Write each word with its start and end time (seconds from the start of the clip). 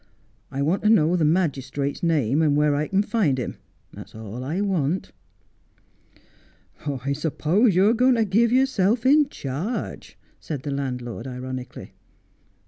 'I 0.51 0.63
want 0.63 0.81
to 0.81 0.89
know 0.89 1.15
the 1.15 1.23
magistrate's 1.25 2.01
name, 2.01 2.41
and 2.41 2.57
where 2.57 2.73
I 2.73 2.87
can 2.87 3.03
find 3.03 3.37
him. 3.37 3.57
That's 3.93 4.15
all 4.15 4.43
I 4.43 4.59
want.'' 4.59 5.11
I 7.05 7.13
suppose 7.13 7.75
you 7.75 7.85
are 7.87 7.93
going 7.93 8.15
to 8.15 8.25
give 8.25 8.51
yourself 8.51 9.05
in 9.05 9.29
charge,' 9.29 10.17
said 10.39 10.63
the 10.63 10.71
landlord 10.71 11.27
ironically. 11.27 11.93